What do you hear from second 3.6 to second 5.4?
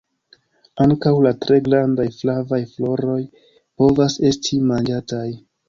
povas esti manĝataj.